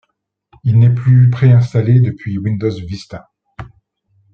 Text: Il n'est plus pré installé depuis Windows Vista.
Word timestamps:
Il 0.63 0.79
n'est 0.79 0.95
plus 0.95 1.29
pré 1.29 1.51
installé 1.51 1.99
depuis 1.99 2.39
Windows 2.39 2.73
Vista. 2.87 3.29